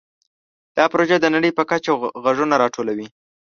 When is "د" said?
1.19-1.25